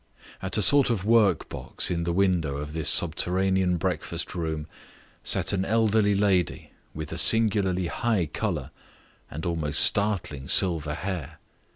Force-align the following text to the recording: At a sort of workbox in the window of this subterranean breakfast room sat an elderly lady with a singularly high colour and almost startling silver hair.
At 0.41 0.57
a 0.57 0.63
sort 0.63 0.89
of 0.89 1.05
workbox 1.05 1.91
in 1.91 2.05
the 2.05 2.11
window 2.11 2.57
of 2.57 2.73
this 2.73 2.89
subterranean 2.89 3.77
breakfast 3.77 4.33
room 4.33 4.65
sat 5.23 5.53
an 5.53 5.63
elderly 5.63 6.15
lady 6.15 6.71
with 6.95 7.11
a 7.11 7.19
singularly 7.19 7.85
high 7.85 8.25
colour 8.25 8.71
and 9.29 9.45
almost 9.45 9.81
startling 9.81 10.47
silver 10.47 10.95
hair. 10.95 11.37